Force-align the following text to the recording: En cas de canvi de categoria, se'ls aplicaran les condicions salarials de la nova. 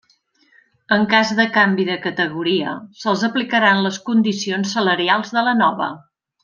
En 0.95 1.03
cas 1.11 1.33
de 1.39 1.45
canvi 1.57 1.85
de 1.91 1.97
categoria, 2.07 2.73
se'ls 3.03 3.29
aplicaran 3.31 3.85
les 3.89 4.03
condicions 4.11 4.75
salarials 4.79 5.37
de 5.39 5.49
la 5.51 5.59
nova. 5.65 5.93